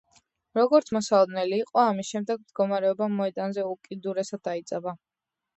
როგორც 0.59 0.87
მოსალოდნელი 0.97 1.59
იყო, 1.65 1.83
ამის 1.89 2.09
შემდეგ 2.15 2.41
მდგომარეობა 2.45 3.11
მოედანზე 3.19 3.67
უკიდურესად 3.75 4.47
დაიძაბა. 4.49 4.97